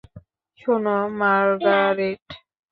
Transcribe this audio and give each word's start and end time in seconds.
শোনো, 0.59 0.97
মার্গারেট। 1.19 2.25